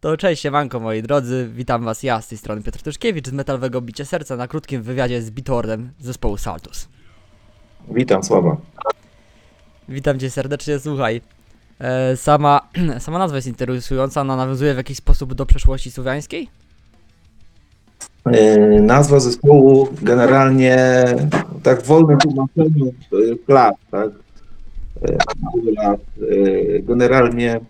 [0.00, 3.80] To cześć, siemanko moi drodzy, witam was ja z tej strony Piotr Tyszkiewicz z Metalowego
[3.80, 6.88] Bicie Serca na krótkim wywiadzie z Bitwordem zespołu Saltus.
[7.90, 8.56] Witam, Sława.
[9.88, 11.20] Witam cię serdecznie, słuchaj.
[11.78, 12.60] E, sama,
[12.98, 16.48] sama nazwa jest interesująca, ona nawiązuje w jakiś sposób do przeszłości słowiańskiej?
[18.26, 21.04] Yy, Nazwa zespołu generalnie
[21.62, 24.10] tak w wolnym tłumaczeniu yy, klas, tak?
[26.18, 27.60] Yy, Generalnie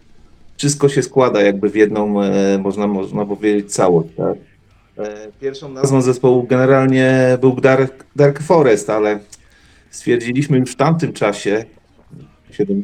[0.58, 4.36] wszystko się składa jakby w jedną, yy, można, można powiedzieć, całość, tak?
[4.98, 9.18] Yy, Pierwszą nazwą zespołu generalnie był Dark, Dark Forest, ale
[9.90, 11.64] stwierdziliśmy już w tamtym czasie,
[12.50, 12.82] 7,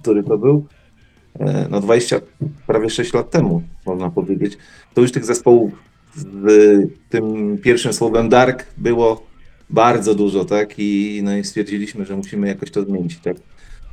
[0.00, 0.66] który to był,
[1.40, 2.20] yy, no 20,
[2.66, 4.58] prawie 6 lat temu, można powiedzieć,
[4.94, 5.72] to już tych zespołów
[6.16, 6.26] z
[7.08, 9.26] tym pierwszym słowem dark było
[9.70, 10.74] bardzo dużo, tak?
[10.78, 13.36] I, no i stwierdziliśmy, że musimy jakoś to zmienić, tak?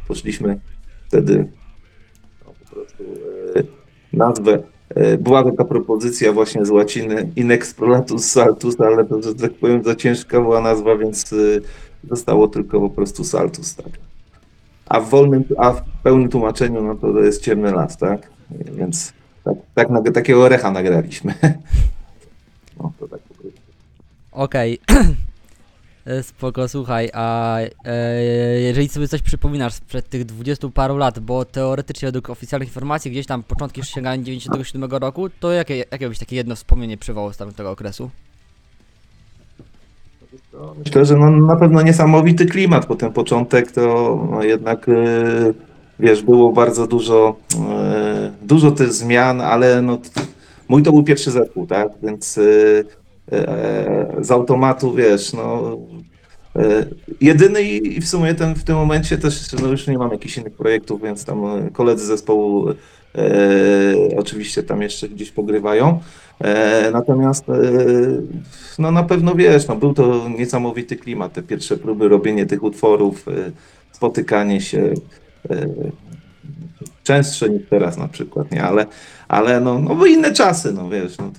[0.08, 0.60] Poszliśmy
[1.08, 1.48] wtedy
[2.98, 3.64] prostu e,
[4.14, 4.64] nazwę.
[4.96, 9.84] E, była taka propozycja właśnie z łaciny in exprolatus saltus, ale to, że tak powiem,
[9.84, 11.36] za ciężka była nazwa, więc e,
[12.10, 13.90] zostało tylko po prostu saltus, tak?
[14.86, 18.30] A w wolnym, a w pełnym tłumaczeniu, no to, to jest ciemny las, tak?
[18.52, 21.34] Więc tak, tak, takiego recha nagraliśmy.
[22.80, 23.62] No, to tak po prostu.
[24.32, 24.80] Okej.
[24.92, 24.94] E,
[26.22, 32.08] Spoko, słuchaj, a e, jeżeli sobie coś przypominasz sprzed tych 20 paru lat, bo teoretycznie
[32.08, 36.56] według oficjalnych informacji gdzieś tam początki sięgają 97 roku, to jakie, jakie byś takie jedno
[36.56, 38.10] wspomnienie przywołał z tamtego okresu?
[40.86, 43.82] Myślę, że no, na pewno niesamowity klimat, bo ten początek to
[44.32, 44.94] no, jednak, e,
[46.00, 47.36] wiesz, było bardzo dużo,
[47.70, 49.98] e, dużo tych zmian, ale no,
[50.68, 52.84] mój to był pierwszy zespół, tak, więc e, e,
[54.22, 55.78] z automatu, wiesz, no,
[56.56, 56.86] e,
[57.22, 60.54] jedyny i w sumie ten, w tym momencie też, no już nie mam jakichś innych
[60.54, 62.76] projektów, więc tam e, koledzy zespołu e,
[64.18, 66.00] oczywiście tam jeszcze gdzieś pogrywają,
[66.40, 67.54] e, natomiast e,
[68.80, 73.28] no na pewno wiesz, no był to niesamowity klimat, te pierwsze próby, robienie tych utworów,
[73.28, 73.52] e,
[73.92, 74.94] spotykanie się,
[75.50, 75.68] e,
[77.04, 78.86] częstsze niż teraz na przykład, nie, ale,
[79.28, 81.32] ale no, no bo inne czasy, no wiesz, no,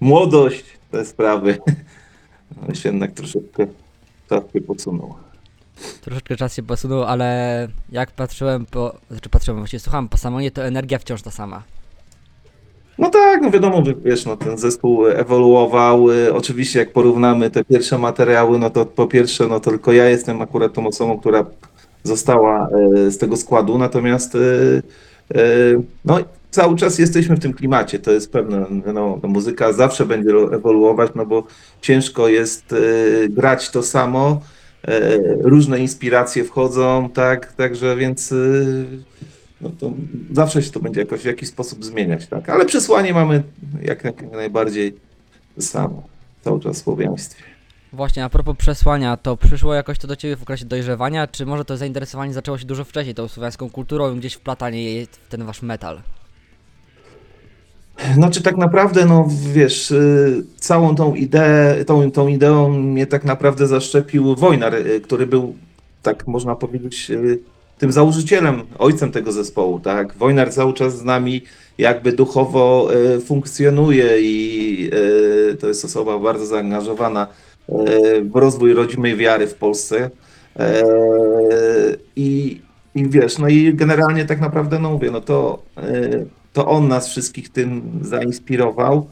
[0.00, 1.58] młodość, te sprawy,
[2.68, 3.66] no, się jednak troszeczkę
[4.28, 5.14] czas się podsunął.
[6.00, 10.64] Troszeczkę czas się posunął, ale jak patrzyłem po, znaczy patrzyłem, właściwie słuchałem po samonie, to
[10.64, 11.62] energia wciąż ta sama.
[12.98, 16.06] No tak, no wiadomo, że wiesz, no ten zespół ewoluował.
[16.32, 20.42] Oczywiście jak porównamy te pierwsze materiały, no to po pierwsze, no to tylko ja jestem
[20.42, 21.44] akurat tą osobą, która
[22.02, 24.38] została y, z tego składu, natomiast y,
[25.36, 26.18] y, no
[26.50, 31.26] cały czas jesteśmy w tym klimacie, to jest pewne, no muzyka zawsze będzie ewoluować, no
[31.26, 31.44] bo
[31.80, 34.40] ciężko jest y, grać to samo,
[34.88, 38.86] y, różne inspiracje wchodzą, tak, także więc y,
[39.60, 39.92] no to
[40.32, 42.48] zawsze się to będzie jakoś w jakiś sposób zmieniać, tak?
[42.48, 43.42] Ale przesłanie mamy
[43.82, 44.94] jak, jak najbardziej
[45.58, 46.02] samo,
[46.44, 47.42] cały czas w słowiaństwie.
[47.92, 51.64] Właśnie, a propos przesłania, to przyszło jakoś to do ciebie w okresie dojrzewania, czy może
[51.64, 55.62] to zainteresowanie zaczęło się dużo wcześniej tą słowiańską kulturą gdzieś wplatanie jej w ten wasz
[55.62, 56.02] metal?
[58.14, 63.66] Znaczy tak naprawdę, no wiesz, y, całą tą ideę, tą, tą ideą mnie tak naprawdę
[63.66, 65.54] zaszczepił Wojnar, y, który był,
[66.02, 67.38] tak można powiedzieć, y,
[67.78, 70.14] tym założycielem, ojcem tego zespołu, tak?
[70.14, 71.42] Wojnar cały czas z nami
[71.78, 72.88] jakby duchowo
[73.26, 74.90] funkcjonuje i
[75.60, 77.26] to jest osoba bardzo zaangażowana
[78.22, 80.10] w rozwój rodzimej wiary w Polsce.
[80.58, 80.82] E,
[82.16, 82.60] I,
[82.94, 85.62] I wiesz, no i generalnie tak naprawdę, no mówię, no to,
[86.58, 89.06] to on nas wszystkich tym zainspirował.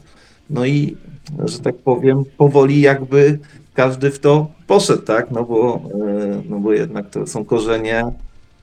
[0.49, 0.97] No i,
[1.45, 3.39] że tak powiem, powoli jakby
[3.73, 5.31] każdy w to poszedł, tak?
[5.31, 8.03] No bo, y, no bo jednak to są korzenie,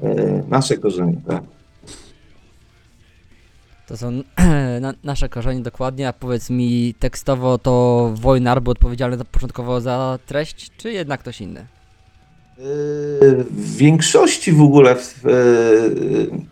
[0.02, 1.42] y, nasze korzenie, tak?
[3.86, 4.12] To są
[4.81, 10.70] na, nasze korzenie dokładnie, a powiedz mi tekstowo to Wojnar był odpowiedzialny początkowo za treść,
[10.76, 11.66] czy jednak ktoś inny?
[12.59, 14.97] W większości w ogóle e,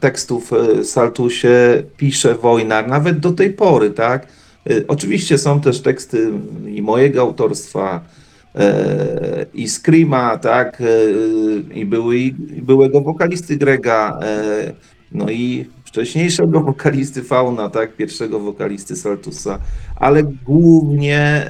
[0.00, 4.26] tekstów e, Saltusie pisze Wojnar, nawet do tej pory, tak?
[4.70, 6.30] E, Oczywiście są też teksty
[6.66, 8.00] i mojego autorstwa,
[9.54, 10.82] i Screama, tak?
[11.74, 12.32] I, były, I
[12.62, 14.20] byłego wokalisty Grega,
[15.12, 17.96] no i wcześniejszego wokalisty Fauna, tak?
[17.96, 19.58] Pierwszego wokalisty Saltusa,
[19.96, 21.46] ale głównie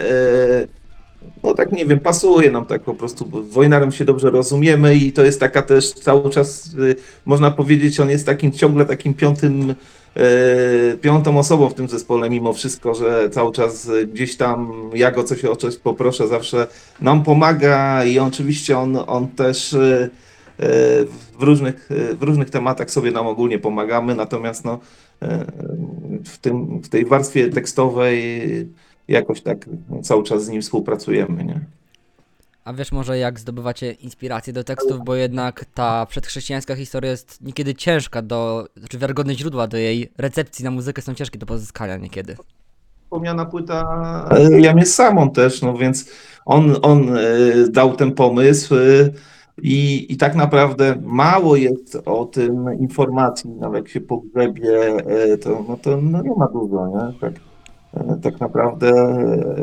[1.55, 5.25] tak nie wiem, pasuje nam tak po prostu, bo Wojnarem się dobrze rozumiemy i to
[5.25, 9.75] jest taka też cały czas, y, można powiedzieć, on jest takim ciągle takim piątym,
[10.17, 15.11] e, piątą osobą w tym zespole mimo wszystko, że cały czas y, gdzieś tam ja
[15.11, 16.67] go coś o coś poproszę, zawsze
[17.01, 20.11] nam pomaga i oczywiście on, on też y,
[21.39, 24.79] w różnych, y, w różnych tematach sobie nam ogólnie pomagamy, natomiast no
[26.25, 28.43] w, tym, w tej warstwie tekstowej
[29.09, 29.69] jakoś tak
[30.03, 31.61] cały czas z nim współpracujemy, nie?
[32.65, 37.75] A wiesz może jak zdobywacie inspirację do tekstów, bo jednak ta przedchrześcijańska historia jest niekiedy
[37.75, 42.37] ciężka do, znaczy wiarygodne źródła do jej recepcji na muzykę są ciężkie do pozyskania niekiedy.
[43.05, 43.85] Wspomniana płyta
[44.59, 46.11] Jamie Samon też, no więc
[46.45, 47.23] on, on e,
[47.71, 48.79] dał ten pomysł e,
[49.63, 55.65] i, i tak naprawdę mało jest o tym informacji, nawet jak się pogrzebie, e, to,
[55.69, 57.21] no to no nie ma dużo, nie?
[57.21, 57.33] Tak,
[58.23, 59.57] tak naprawdę e,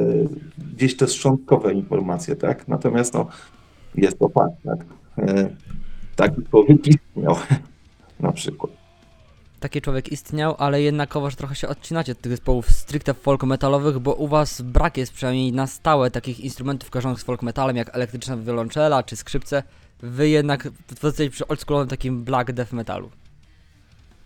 [0.75, 2.67] gdzieś to szczątkowe informacje, tak?
[2.67, 3.27] Natomiast no,
[3.95, 4.79] jest to fakt, tak?
[5.17, 5.49] E,
[6.19, 7.35] Taki człowiek istniał
[8.19, 8.71] na przykład.
[9.59, 14.13] Taki człowiek istniał, ale jednakowoż trochę się odcinacie od tych zespołów stricte folk metalowych, bo
[14.13, 18.37] u was brak jest przynajmniej na stałe takich instrumentów kojarzonych z folk metalem, jak elektryczna
[18.37, 19.63] wiolonczela czy skrzypce.
[19.99, 23.09] Wy jednak jesteście przy oldschoolowym takim black death metalu.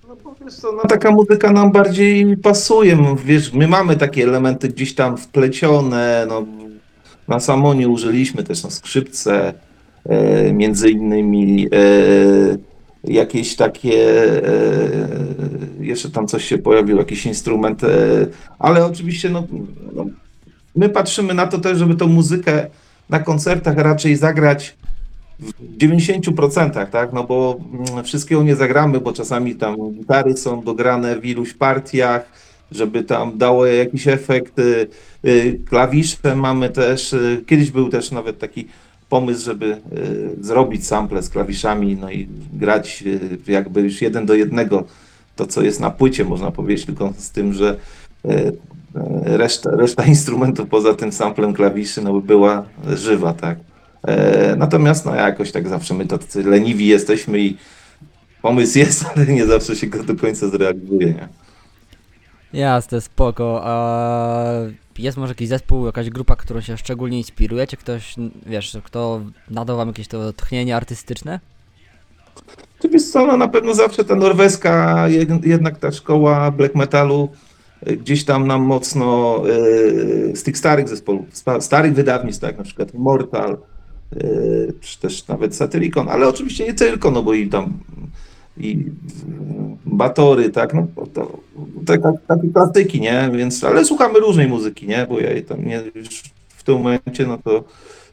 [0.08, 4.70] No bo wiesz co, no taka muzyka nam bardziej pasuje, wiesz, my mamy takie elementy
[4.70, 6.46] gdzieś tam wplecione, no
[7.28, 9.54] na Samonie użyliśmy też na skrzypce,
[10.06, 12.58] e, między innymi e,
[13.04, 14.54] jakieś takie, e,
[15.80, 17.88] jeszcze tam coś się pojawił, jakiś instrument, e,
[18.60, 19.48] ale oczywiście no,
[19.94, 20.06] no,
[20.76, 22.68] my patrzymy na to też, żeby tą muzykę
[23.10, 24.76] na koncertach raczej zagrać
[25.44, 27.14] w 90%, tak?
[27.14, 27.60] No bo
[27.90, 32.32] mm, wszystkiego nie zagramy, bo czasami tam gitary są dograne w iluś partiach,
[32.72, 34.60] żeby tam dało jakiś efekt.
[34.60, 34.88] y,
[35.26, 38.68] y, Klawisze mamy też, y, kiedyś był też nawet taki
[39.10, 39.78] pomysł, żeby
[40.42, 43.04] zrobić sample z klawiszami, no i grać
[43.48, 44.84] jakby już jeden do jednego
[45.36, 47.78] to, co jest na płycie, można powiedzieć, tylko z tym, że
[49.26, 53.58] reszta, reszta instrumentów poza tym samplem klawiszy no, by była żywa, tak?
[54.08, 57.58] E, Natomiast no jakoś tak zawsze my tacy leniwi jesteśmy i
[58.42, 61.08] pomysł jest, ale nie zawsze się go do końca zrealizuje.
[61.14, 61.28] Nie?
[62.60, 63.62] Jasne, spoko.
[63.64, 64.44] A
[64.98, 67.78] jest może jakiś zespół, jakaś grupa, którą się szczególnie inspirujecie?
[67.78, 71.40] Ktoś, n- wiesz, kto nadał wam jakieś to tchnienie artystyczne?
[72.82, 77.30] Czy wiesz co, no na pewno zawsze ta norweska, jed- jednak ta szkoła black metalu
[77.90, 82.64] y, gdzieś tam nam mocno y, z tych starych zespołów, sta- starych wydawnictw, tak, na
[82.64, 83.58] przykład Immortal,
[84.82, 87.74] czy też nawet Satyricon, ale oczywiście nie tylko, no bo i tam
[88.58, 88.84] i y,
[89.86, 91.38] Batory, tak, no to,
[91.86, 95.82] taka- takie klasyki, nie, więc, ale słuchamy różnej muzyki, nie, bo ja tam nie,
[96.48, 97.64] w tym momencie, no to,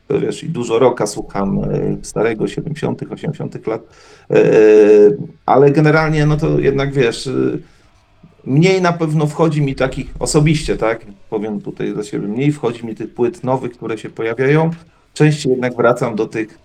[0.08, 3.66] to wiesz, i dużo rocka słucham, y, starego, 70., 80.
[3.66, 3.82] lat,
[4.30, 4.40] E,
[5.46, 7.62] ale generalnie, no to jednak wiesz, y,
[8.44, 11.06] mniej na pewno wchodzi mi takich osobiście, tak?
[11.30, 14.70] Powiem tutaj za siebie, mniej wchodzi mi tych płyt nowych, które się pojawiają.
[15.14, 16.58] Częściej jednak wracam do tych,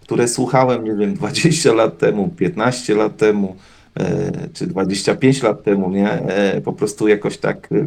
[0.00, 3.56] które słuchałem, nie wiem, 20 lat temu, 15 lat temu,
[4.00, 6.10] e, czy 25 lat temu, nie?
[6.10, 7.86] E, Po prostu jakoś tak y,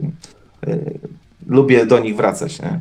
[1.47, 2.79] lubię do nich wracać, nie?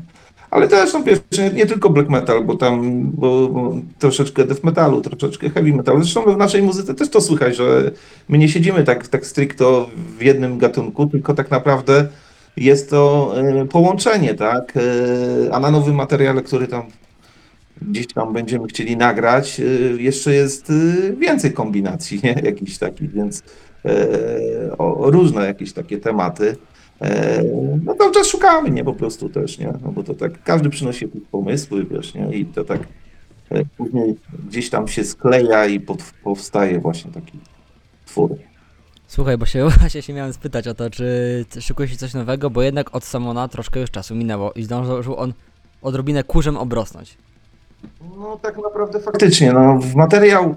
[0.51, 1.19] Ale też, no wiesz,
[1.55, 6.03] nie, tylko black metal, bo tam bo, bo troszeczkę death metalu, troszeczkę heavy metalu.
[6.03, 7.91] Zresztą w naszej muzyce też to słychać, że
[8.29, 9.89] my nie siedzimy tak, tak stricto
[10.19, 12.09] w jednym gatunku, tylko tak naprawdę
[12.57, 14.73] jest to e, połączenie, tak?
[14.77, 16.83] E, A na nowym materiale, który tam
[17.83, 19.65] gdzieś tam będziemy chcieli nagrać, e,
[20.03, 22.33] jeszcze jest e, więcej kombinacji, nie?
[22.51, 23.43] Jakichś takich, więc
[23.85, 26.57] e, o, różne jakieś takie tematy.
[27.01, 27.43] E,
[27.85, 28.85] No cały czas szukamy, nie?
[28.85, 29.73] Po prostu też, nie?
[29.83, 32.37] No bo to tak, każdy przynosi pomysły, wiesz, nie?
[32.39, 32.81] I to tak
[33.51, 34.15] e, później
[34.49, 37.39] gdzieś tam się skleja i pod, powstaje właśnie taki
[38.07, 38.37] twór.
[39.07, 41.05] Słuchaj, bo się właśnie się miałem spytać o to, czy
[41.61, 45.33] szykuje się coś nowego, bo jednak od Samona troszkę już czasu minęło i zdążył on
[45.83, 47.19] odrobinę kurzem obrosnąć.
[48.17, 50.55] No tak naprawdę faktycznie, no materiał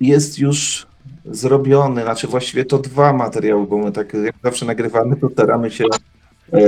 [0.00, 0.86] jest już
[1.24, 5.84] zrobiony, znaczy właściwie to dwa materiały, bo my tak jak zawsze nagrywamy, to staramy się
[6.52, 6.60] e,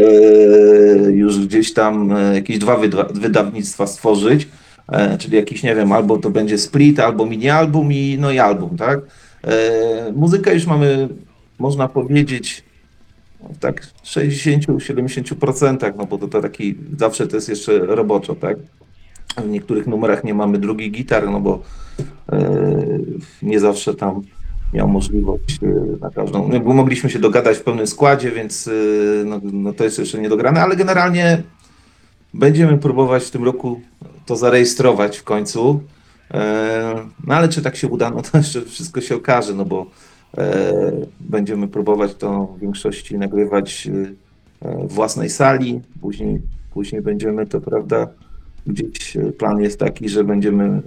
[1.10, 4.48] już gdzieś tam e, jakieś dwa wyda- wydawnictwa stworzyć,
[4.92, 8.38] e, czyli jakiś, nie wiem, albo to będzie split, albo mini album i no i
[8.38, 9.00] album, tak?
[9.44, 11.08] E, muzykę już mamy,
[11.58, 12.64] można powiedzieć,
[13.40, 18.56] w tak 60-70%, no bo to, to taki, zawsze to jest jeszcze roboczo, tak?
[19.36, 21.62] W niektórych numerach nie mamy drugiej gitar, no bo
[22.32, 22.38] e,
[23.42, 24.22] nie zawsze tam
[24.74, 26.48] miał możliwość e, na każdą.
[26.48, 30.18] No, bo mogliśmy się dogadać w pełnym składzie, więc e, no, no to jest jeszcze
[30.18, 31.42] niedograne, ale generalnie
[32.34, 33.80] będziemy próbować w tym roku
[34.26, 35.80] to zarejestrować w końcu.
[37.26, 39.86] No ale czy tak się uda, no to jeszcze wszystko się okaże, no bo
[41.20, 43.88] będziemy próbować to w większości nagrywać
[44.62, 46.40] w własnej sali, później,
[46.74, 48.08] później będziemy to, prawda,
[48.66, 50.80] gdzieś e, plan jest taki, że będziemy e,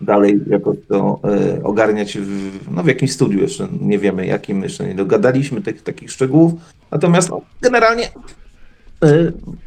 [0.00, 4.86] dalej jakoś to e, ogarniać w, no, w jakimś studiu jeszcze, nie wiemy jakim, jeszcze
[4.86, 6.52] nie dogadaliśmy tych takich szczegółów,
[6.90, 8.08] natomiast no, generalnie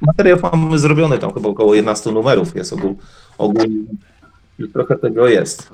[0.02, 2.96] materiał mamy zrobiony, tam chyba około 11 numerów jest ogól,
[3.38, 3.84] ogólnie,
[4.74, 5.72] trochę tego jest.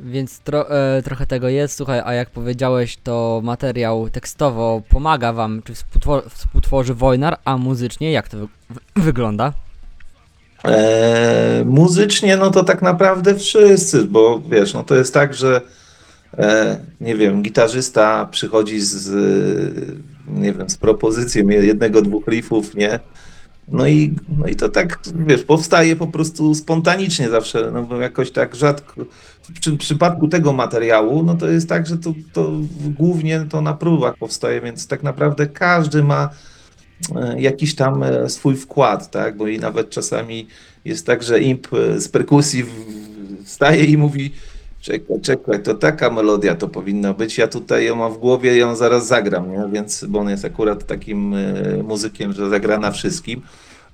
[0.00, 1.76] Więc tro, e, trochę tego jest.
[1.76, 8.12] Słuchaj, a jak powiedziałeś, to materiał tekstowo pomaga wam, czy współtwor- współtworzy Wojnar, a muzycznie
[8.12, 8.46] jak to wy-
[8.96, 9.52] wygląda?
[10.64, 15.60] E, muzycznie, no to tak naprawdę wszyscy, bo wiesz, no to jest tak, że
[16.38, 19.08] e, nie wiem, gitarzysta przychodzi z,
[20.28, 23.00] nie wiem, z propozycją jednego, dwóch riffów, nie?
[23.70, 28.30] No i, no i to tak, wiesz, powstaje po prostu spontanicznie zawsze, no bo jakoś
[28.30, 29.04] tak rzadko,
[29.42, 32.52] w przy, przypadku tego materiału, no to jest tak, że to, to
[32.98, 36.30] głównie to na próbach powstaje, więc tak naprawdę każdy ma
[37.16, 40.46] e, jakiś tam e, swój wkład, tak, bo i nawet czasami
[40.84, 42.64] jest tak, że imp z perkusji
[43.44, 44.32] wstaje i mówi
[44.88, 48.76] czekaj, czekaj, to taka melodia to powinna być, ja tutaj ją mam w głowie, ją
[48.76, 49.64] zaraz zagram, nie?
[49.72, 53.42] więc, bo on jest akurat takim e, muzykiem, że zagra na wszystkim.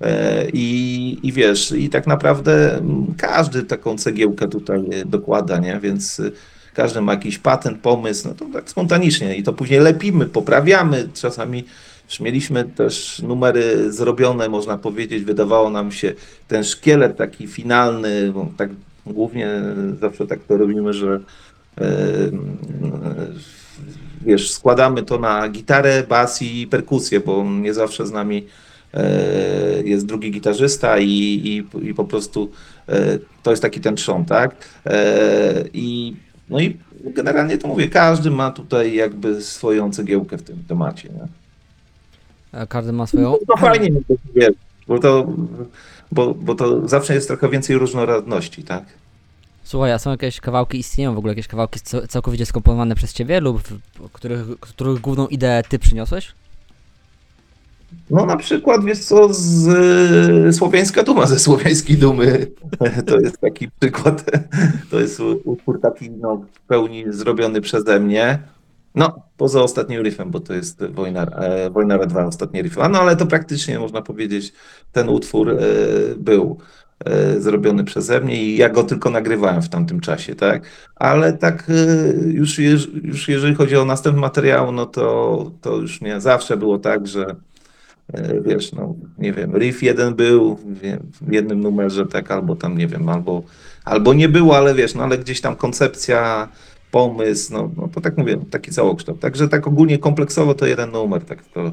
[0.01, 2.81] E, I, I wiesz, i tak naprawdę
[3.17, 5.79] każdy taką cegiełkę tutaj dokłada, nie?
[5.79, 6.31] Więc e,
[6.73, 11.09] każdy ma jakiś patent, pomysł, no to tak spontanicznie i to później lepimy, poprawiamy.
[11.13, 11.63] Czasami
[12.09, 16.13] już mieliśmy też numery zrobione, można powiedzieć, wydawało nam się
[16.47, 18.69] ten szkielet taki finalny, tak
[19.05, 19.49] głównie
[20.01, 21.19] zawsze tak to robimy, że
[21.81, 21.85] e,
[24.21, 28.47] wiesz, składamy to na gitarę, bas i perkusję, bo nie zawsze z nami
[28.93, 29.03] e,
[29.83, 32.51] jest drugi gitarzysta i, i, i po prostu
[32.89, 34.55] e, to jest taki ten trzon, tak?
[35.73, 36.15] I,
[36.49, 41.09] no i generalnie to mówię, każdy ma tutaj jakby swoją cegiełkę w tym temacie.
[41.09, 42.67] Nie?
[42.67, 43.31] Każdy ma swoją.
[43.31, 43.89] No to fajnie,
[44.35, 44.53] wiesz,
[44.87, 45.27] bo to,
[46.15, 48.83] bo, bo to zawsze jest trochę więcej różnorodności, tak?
[49.63, 51.79] Słuchaj, a są jakieś kawałki, istnieją w ogóle jakieś kawałki
[52.09, 53.61] całkowicie skomponowane przez ciebie lub
[54.13, 56.31] których, których główną ideę ty przyniosłeś?
[58.09, 59.67] No na przykład, wiesz co, z
[60.47, 62.47] e, Słowiańska Duma, ze Słowiańskiej Dumy,
[63.07, 64.31] to jest taki przykład,
[64.91, 68.39] to jest utwór taki no, w pełni zrobiony przeze mnie,
[68.95, 72.99] no poza ostatnim riffem, bo to jest Wojnar, e, Wojnara 2 ostatnie riffy, a no
[72.99, 74.53] ale to praktycznie można powiedzieć,
[74.91, 75.55] ten utwór e,
[76.17, 76.57] był
[77.05, 80.63] e, zrobiony przeze mnie i ja go tylko nagrywałem w tamtym czasie, tak,
[80.95, 81.73] ale tak e,
[82.27, 86.79] już, jeż, już jeżeli chodzi o następny materiał, no to, to już nie zawsze było
[86.79, 87.35] tak, że
[88.13, 90.59] E, Wiesz, no nie wiem, riff jeden był
[91.21, 93.43] w jednym numerze, tak, albo tam nie wiem, albo,
[93.85, 96.47] albo nie było, ale wiesz, no ale gdzieś tam koncepcja,
[96.95, 99.19] pomysł, no, no to tak mówię, taki całokształt.
[99.19, 101.71] Także tak ogólnie kompleksowo to jeden numer, tak to,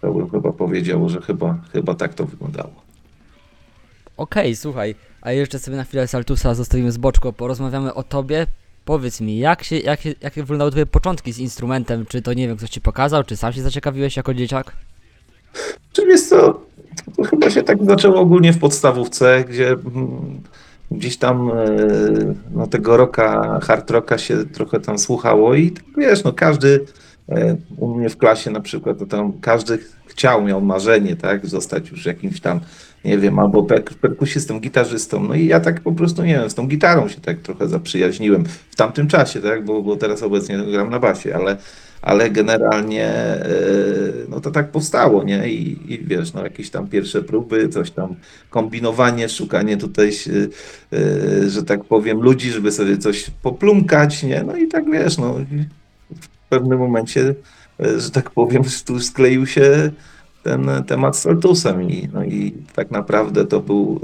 [0.00, 2.72] to bym chyba powiedział, że chyba, chyba tak to wyglądało.
[4.16, 8.46] Okej, słuchaj, a jeszcze sobie na chwilę Saltusa zostawimy z boczku, porozmawiamy o tobie.
[8.84, 12.06] Powiedz mi, jak się, jak, się, jak wyglądały twoje początki z instrumentem?
[12.06, 14.76] Czy to nie wiem, ktoś ci pokazał, czy sam się zaciekawiłeś jako dzieciak?
[15.92, 16.60] Czy wiesz co,
[17.16, 20.40] to chyba się tak zaczęło ogólnie w podstawówce, gdzie mm,
[20.92, 21.54] gdzieś tam e,
[22.54, 26.84] no, tego rocka, hard rocka się trochę tam słuchało i tak, wiesz, no każdy
[27.28, 31.90] e, u mnie w klasie na przykład, to tam każdy chciał, miał marzenie, tak, zostać
[31.90, 32.60] już jakimś tam,
[33.04, 36.54] nie wiem, albo per- perkusistą, gitarzystą, no i ja tak po prostu, nie wiem, z
[36.54, 40.90] tą gitarą się tak trochę zaprzyjaźniłem w tamtym czasie, tak, bo, bo teraz obecnie gram
[40.90, 41.56] na basie, ale
[42.02, 43.48] ale generalnie e,
[44.28, 45.48] no to tak powstało, nie?
[45.48, 48.14] I, I wiesz, no jakieś tam pierwsze próby, coś tam
[48.50, 54.42] kombinowanie, szukanie tutaj, e, e, że tak powiem, ludzi, żeby sobie coś poplumkać, nie?
[54.42, 55.34] No i tak wiesz, no
[56.20, 57.34] w pewnym momencie,
[57.78, 59.90] że tak powiem, tu skleił się
[60.42, 64.00] ten temat z Saltusem i, no i tak naprawdę to był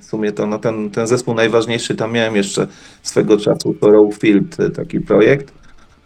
[0.00, 2.66] w sumie to no ten, ten zespół najważniejszy, tam miałem jeszcze
[3.02, 5.52] swego czasu to Rowfield, e, taki projekt,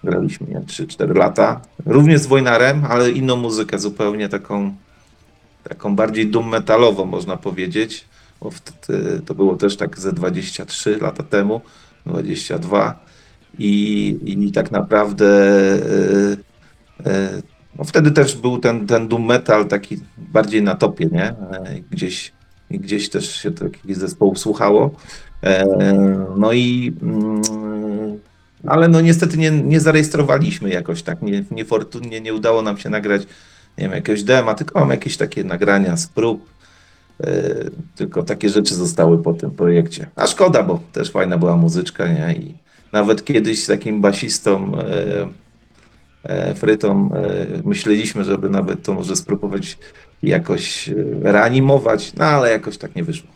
[0.07, 1.61] Graliśmy nie, 3-4 lata.
[1.87, 4.75] Również z Wojnarem, ale inną muzykę, zupełnie taką,
[5.69, 8.05] taką bardziej doom metalową, można powiedzieć.
[8.41, 11.61] Bo wtedy, to było też tak ze 23 lata temu,
[12.07, 13.01] 22.
[13.59, 15.27] I, i tak naprawdę
[17.05, 17.43] e, e,
[17.79, 21.25] no wtedy też był ten, ten doom metal taki bardziej na topie, nie?
[21.25, 22.33] E, Gdzieś,
[22.71, 24.91] gdzieś też się takich zespołów słuchało.
[26.37, 27.43] No i mm,
[28.67, 33.23] ale no niestety nie, nie zarejestrowaliśmy jakoś tak, nie, niefortunnie nie udało nam się nagrać,
[33.79, 36.51] nie wiem, jakiegoś dema, tylko mam jakieś takie nagrania z prób,
[37.21, 37.55] e,
[37.97, 40.07] tylko takie rzeczy zostały po tym projekcie.
[40.17, 42.55] A szkoda, bo też fajna była muzyczka, nie, i
[42.93, 45.47] nawet kiedyś z takim basistą, e,
[46.55, 47.11] Frytą,
[47.65, 49.79] myśleliśmy, żeby nawet to może spróbować
[50.23, 50.91] jakoś
[51.23, 53.31] reanimować, no ale jakoś tak nie wyszło.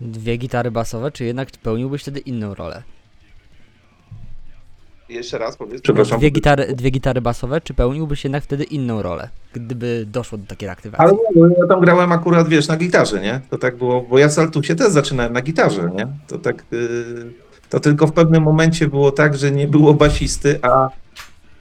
[0.00, 2.82] Dwie gitary basowe, czy jednak pełniłbyś wtedy inną rolę?
[5.14, 5.82] Jeszcze raz powiedz.
[5.82, 6.18] Przepraszam.
[6.18, 10.68] Dwie gitary, dwie gitary basowe, czy pełniłbyś jednak wtedy inną rolę, gdyby doszło do takiej
[10.68, 11.04] aktywacji?
[11.06, 13.40] Ale nie, ja tam grałem akurat, wiesz, na gitarze, nie?
[13.50, 16.08] To tak było, bo ja Saltusie też zaczynałem na gitarze, nie?
[16.26, 17.32] To tak, yy,
[17.70, 20.90] to tylko w pewnym momencie było tak, że nie było basisty, a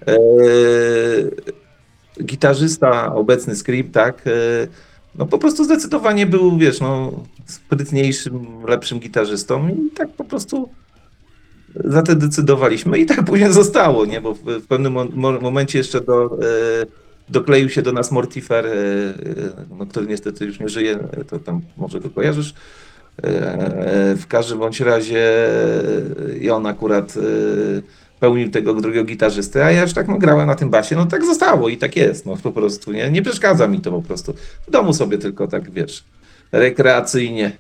[0.08, 1.32] yy,
[2.24, 4.68] gitarzysta, obecny script, tak, yy,
[5.16, 7.12] no po prostu zdecydowanie był, wiesz, no
[7.46, 10.70] sprytniejszym, lepszym gitarzystą i tak po prostu
[11.76, 14.22] zadecydowaliśmy i tak później zostało, nie?
[14.22, 16.86] Bo w, w pewnym mo- mo- momencie jeszcze do, e,
[17.30, 18.74] dokleił się do nas Mortifer, e, e,
[19.78, 21.00] no, który niestety już nie żyje,
[21.30, 22.54] to tam może go kojarzysz.
[23.24, 25.48] E, w każdym bądź razie
[26.30, 27.22] e, i on akurat e,
[28.20, 31.26] pełnił tego drugiego gitarzysty, a ja już tak no, grałem na tym basie, no tak
[31.26, 34.34] zostało i tak jest, no po prostu, nie, nie przeszkadza mi to po prostu.
[34.68, 36.04] W domu sobie tylko tak, wiesz,
[36.52, 37.52] rekreacyjnie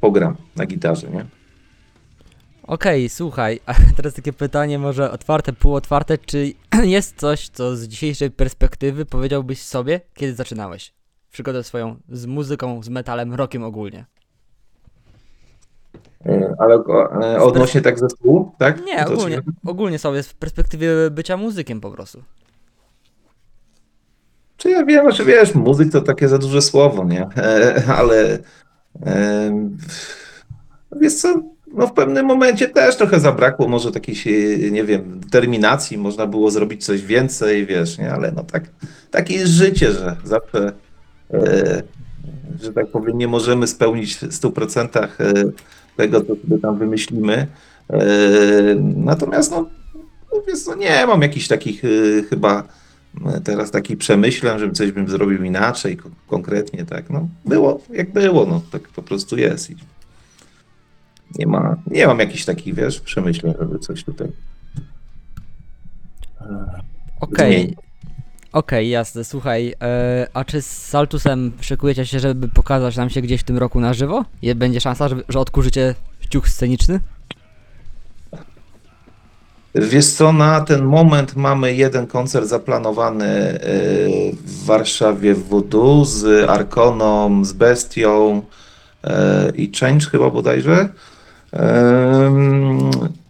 [0.00, 1.24] pogram na gitarze, nie?
[2.66, 6.52] Okej, słuchaj, a teraz takie pytanie może otwarte, półotwarte, czy
[6.82, 10.92] jest coś, co z dzisiejszej perspektywy powiedziałbyś sobie, kiedy zaczynałeś
[11.32, 14.06] przygodę swoją z muzyką, z metalem, rockiem ogólnie?
[16.26, 18.84] E, Ale e, odnośnie tak zespołu, tak?
[18.84, 22.22] Nie, To ogólnie, czy- ogólnie sobie z perspektywy bycia muzykiem po prostu.
[24.56, 27.28] Czy ja wiem, że wiesz, muzyk to takie za duże słowo, nie?
[27.36, 28.38] E, ale
[29.06, 29.52] e,
[31.00, 31.42] wiesz co,
[31.74, 34.16] no w pewnym momencie też trochę zabrakło może takiej,
[34.72, 38.12] nie wiem, determinacji, można było zrobić coś więcej, wiesz, nie?
[38.12, 38.64] Ale no tak,
[39.10, 40.72] takie jest życie, że zawsze,
[41.34, 41.82] e,
[42.62, 45.08] że tak powiem, nie możemy spełnić w 100% e,
[45.96, 47.46] tego, co sobie tam wymyślimy.
[47.90, 47.98] E,
[48.80, 49.68] natomiast no,
[50.32, 51.88] no wiesz co, nie mam jakichś takich e,
[52.30, 52.62] chyba
[53.26, 58.12] e, teraz takich przemyśleń, żebym coś bym zrobił inaczej, ko- konkretnie, tak, no było jak
[58.12, 59.70] było, no tak po prostu jest
[61.38, 64.28] nie ma, nie mam jakichś takich, wiesz, przemyśleń, żeby coś tutaj
[67.20, 67.78] Okej, zmienić.
[68.52, 73.40] okej, jasne, słuchaj, e, a czy z Saltusem szykujecie się, żeby pokazać nam się gdzieś
[73.40, 74.24] w tym roku na żywo?
[74.42, 75.94] Je, będzie szansa, że, że odkurzycie
[76.30, 77.00] ciuch sceniczny?
[79.74, 83.58] Wiesz co, na ten moment mamy jeden koncert zaplanowany e,
[84.32, 88.42] w Warszawie w Voodoo z Arkoną, z Bestią
[89.04, 90.88] e, i Change chyba bodajże.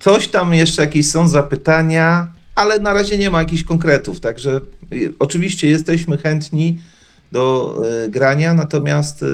[0.01, 4.61] Coś tam jeszcze jakieś są zapytania, ale na razie nie ma jakichś konkretów, także
[4.93, 6.79] y, oczywiście jesteśmy chętni
[7.33, 9.27] do e, grania, natomiast e,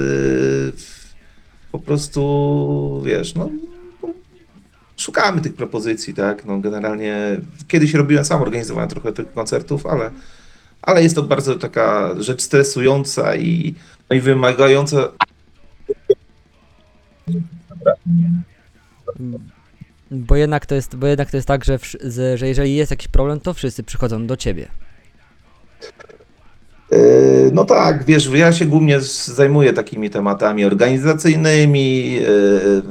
[1.71, 3.49] po prostu wiesz, no
[4.97, 6.45] szukamy tych propozycji, tak?
[6.45, 10.11] No generalnie kiedyś robiłem sam, organizowałem trochę tych koncertów, ale,
[10.81, 13.75] ale jest to bardzo taka rzecz stresująca i,
[14.09, 15.07] no i wymagająca.
[20.11, 23.07] Bo jednak to jest, bo jednak to jest tak, że, że że jeżeli jest jakiś
[23.07, 24.67] problem, to wszyscy przychodzą do ciebie.
[26.91, 32.81] Yy, No tak, wiesz, ja się głównie zajmuję takimi tematami organizacyjnymi, yy,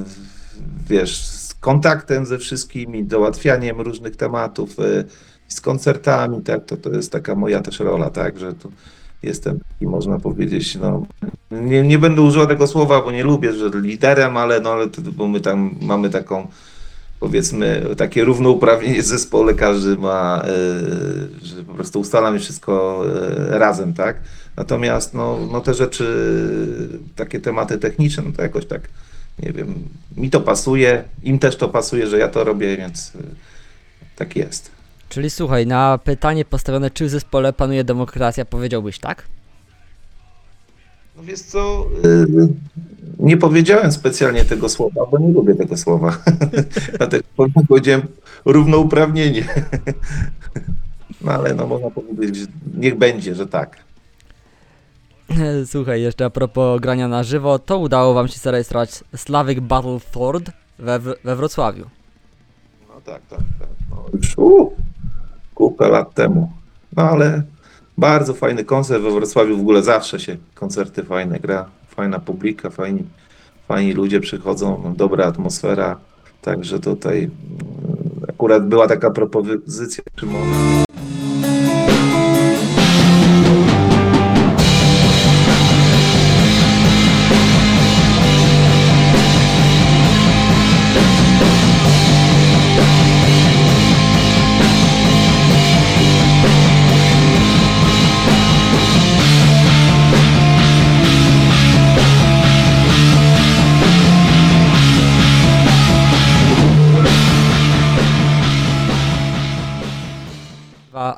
[0.89, 5.05] wiesz, z kontaktem ze wszystkimi, załatwianiem różnych tematów, yy,
[5.47, 8.71] z koncertami, tak, to, to jest taka moja też rola, tak, że tu
[9.23, 11.05] jestem taki, można powiedzieć, no,
[11.51, 14.75] nie, nie będę używał tego słowa, bo nie lubię, że liderem, ale no,
[15.11, 16.47] bo my tam mamy taką,
[17.19, 20.47] powiedzmy, takie równouprawnienie w zespole, każdy ma, e,
[21.45, 23.03] że po prostu ustalamy wszystko
[23.51, 24.19] e, razem, tak?
[24.57, 26.07] Natomiast no, no te rzeczy,
[27.15, 28.81] takie tematy techniczne, no to jakoś tak,
[29.39, 29.73] nie wiem,
[30.17, 33.19] mi to pasuje, im też to pasuje, że ja to robię, więc e,
[34.15, 34.80] tak jest.
[35.11, 39.23] Czyli słuchaj, na pytanie postawione, czy w zespole panuje demokracja, powiedziałbyś tak?
[41.17, 42.27] No wiesz co, y,
[43.19, 46.17] nie powiedziałem specjalnie tego słowa, bo nie lubię tego słowa.
[46.97, 47.23] Dlatego
[47.67, 48.01] powiedziałem
[48.45, 49.45] równouprawnienie.
[51.21, 52.45] No ale no można powiedzieć, że
[52.77, 53.77] niech będzie, że tak.
[55.71, 60.51] Słuchaj, jeszcze a propos grania na żywo, to udało wam się zarejestrować Slavic Battle Thord
[60.79, 61.85] we, we Wrocławiu.
[62.87, 63.69] No tak, tak, tak.
[63.89, 64.37] No, już
[65.61, 66.51] kupę lat temu.
[66.97, 67.43] No ale
[67.97, 69.57] bardzo fajny koncert we Wrocławiu.
[69.57, 73.03] W ogóle zawsze się koncerty fajne gra, fajna publika, fajni,
[73.67, 75.97] fajni ludzie przychodzą, dobra atmosfera.
[76.41, 77.31] Także tutaj mm,
[78.29, 80.90] akurat była taka propozycja Szymona.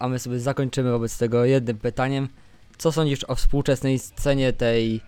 [0.04, 2.28] A, my sobie zakończymy wobec tego jednym pytaniem.
[2.78, 5.02] Co sądzisz o współczesnej scenie tej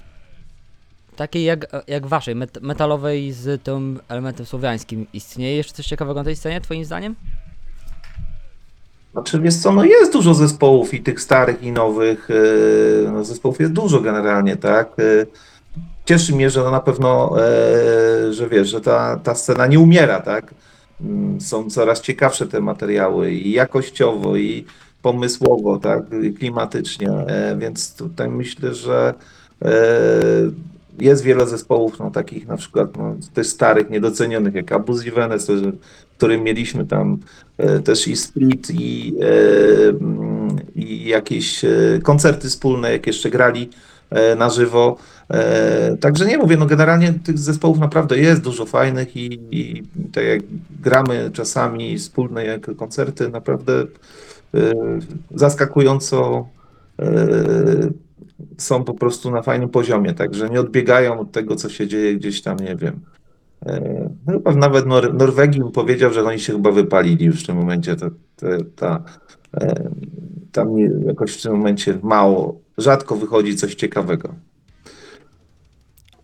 [1.15, 5.07] takiej jak, jak waszej, met, metalowej z tym elementem słowiańskim?
[5.13, 7.15] Istnieje jeszcze coś ciekawego na tej scenie, twoim zdaniem?
[9.11, 13.59] Znaczy, wiesz co, no jest dużo zespołów i tych starych i nowych, e, no zespołów
[13.59, 14.99] jest dużo generalnie, tak?
[14.99, 15.25] E,
[16.05, 20.19] Cieszy mnie, że no na pewno, e, że wiesz, że ta, ta scena nie umiera,
[20.21, 20.53] tak?
[21.01, 24.65] Mm, Są coraz ciekawsze te materiały i jakościowo, i
[25.05, 26.03] pomysłowo, tak?
[26.37, 29.13] Klimatycznie, e, więc tutaj myślę, że
[29.61, 29.71] e,
[30.99, 36.17] jest wiele zespołów, no takich na przykład, no, też starych, niedocenionych, jak Abusive Venice, w
[36.17, 37.17] którym mieliśmy tam
[37.57, 39.15] e, też i split, i,
[39.89, 41.65] mm, i jakieś
[42.03, 43.69] koncerty wspólne, jak jeszcze grali
[44.37, 44.97] na żywo.
[45.99, 50.41] Także nie mówię, no generalnie tych zespołów naprawdę jest dużo fajnych i, i tak jak
[50.81, 53.85] gramy czasami wspólne jak koncerty, naprawdę
[55.35, 56.47] zaskakująco
[56.99, 57.27] e,
[58.57, 62.41] są po prostu na fajnym poziomie, także nie odbiegają od tego, co się dzieje gdzieś
[62.41, 62.99] tam, nie wiem.
[63.65, 67.55] E, no Chyba nawet Nor Norwegii powiedział, że oni się chyba wypalili już w tym
[67.57, 67.95] momencie.
[67.95, 69.03] Ta, ta, ta,
[70.51, 74.33] tam jakoś w tym momencie mało, rzadko wychodzi coś ciekawego.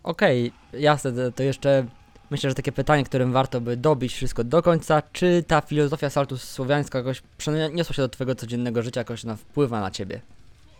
[0.02, 1.86] Okej, jasne, to- to jeszcze
[2.32, 5.02] myślę, że takie pytanie, którym warto by dobić wszystko do końca.
[5.12, 9.80] Czy ta filozofia saltus słowiańska jakoś przeniosła się do twojego codziennego życia, jakoś ona wpływa
[9.80, 10.20] na ciebie?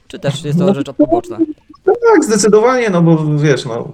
[0.09, 1.38] Czy też jest to rzecz poboczna?
[1.87, 3.93] No tak, zdecydowanie, no bo wiesz, no,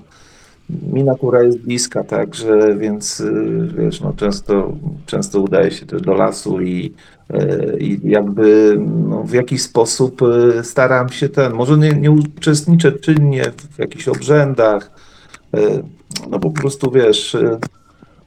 [0.92, 4.72] mi natura jest bliska, także więc y, wiesz, no często,
[5.06, 6.94] często udaje się też do lasu i,
[7.34, 8.76] y, i jakby
[9.08, 14.08] no, w jakiś sposób y, staram się ten, może nie, nie uczestniczę czynnie w jakichś
[14.08, 14.90] obrzędach,
[16.30, 17.58] no po prostu wiesz, y,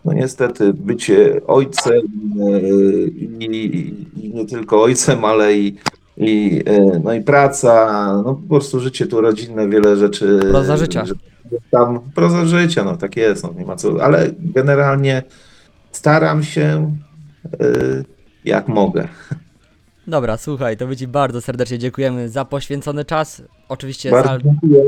[0.06, 2.02] no niestety bycie ojcem
[2.42, 5.78] y, i, i nie tylko ojcem, ale i
[6.18, 10.40] i, e, no i praca, no po prostu życie tu rodzinne, wiele rzeczy.
[10.50, 11.04] Proza życia.
[11.72, 15.24] Tam proza życia, no tak jest, no nie ma co, ale generalnie
[15.92, 16.96] staram się
[18.46, 19.08] jak mogę.
[20.08, 23.44] Dobra, słuchaj, to my ci bardzo serdecznie dziękujemy za poświęcony czas.
[23.70, 24.84] Oczywiście, Bardzo sal, dziękuję,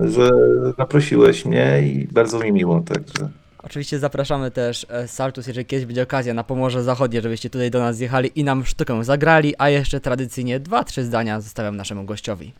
[0.00, 0.30] że
[0.78, 3.28] zaprosiłeś mnie i bardzo mi miło, także.
[3.62, 7.78] oczywiście zapraszamy też e, Saltus, jeżeli kiedyś będzie okazja na Pomorze Zachodnie, żebyście tutaj do
[7.78, 12.52] nas zjechali i nam sztukę zagrali, a jeszcze tradycyjnie dwa, trzy zdania zostawiam naszemu gościowi.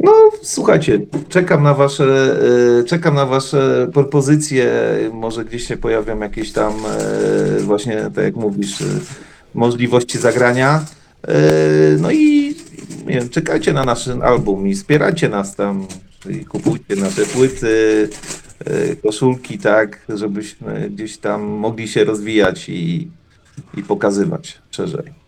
[0.00, 0.12] No,
[0.42, 2.36] słuchajcie, czekam na wasze,
[2.80, 4.70] e, czekam na wasze propozycje.
[5.12, 8.84] Może gdzieś się pojawią jakieś tam e, właśnie, tak jak mówisz, e,
[9.54, 10.84] możliwości zagrania.
[11.28, 11.34] E,
[11.98, 12.49] No i
[13.06, 15.86] nie wiem, czekajcie na nasz album i wspierajcie nas tam,
[16.30, 18.08] i kupujcie nasze płyty,
[18.64, 23.08] e, koszulki, tak, żebyśmy gdzieś tam mogli się rozwijać i,
[23.76, 25.20] i pokazywać szerzej.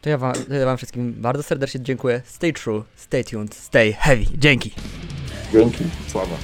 [0.00, 2.22] To ja wam, ja wam wszystkim bardzo serdecznie dziękuję.
[2.24, 4.24] Stay true, stay tuned, stay heavy.
[4.38, 4.72] Dzięki.
[5.52, 6.36] Dzięki, sława.